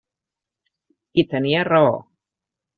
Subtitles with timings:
[1.25, 1.95] I tenia raó.